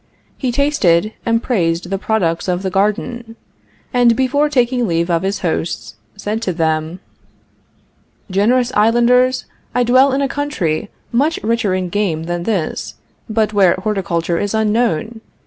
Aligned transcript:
He 0.35 0.51
tasted, 0.51 1.13
and 1.27 1.43
praised 1.43 1.91
the 1.91 1.99
products 1.99 2.47
of 2.47 2.63
the 2.63 2.71
garden, 2.71 3.35
and 3.93 4.15
before 4.15 4.49
taking 4.49 4.87
leave 4.87 5.11
of 5.11 5.21
his 5.21 5.41
hosts, 5.41 5.93
said 6.15 6.41
to 6.41 6.51
them: 6.51 6.99
"Generous 8.31 8.71
Islanders, 8.75 9.45
I 9.75 9.83
dwell 9.83 10.11
in 10.11 10.23
a 10.23 10.27
country 10.27 10.89
much 11.11 11.39
richer 11.43 11.75
in 11.75 11.89
game 11.89 12.23
than 12.23 12.45
this, 12.45 12.95
but 13.29 13.53
where 13.53 13.75
horticulture 13.75 14.39
is 14.39 14.55
unknown. 14.55 15.21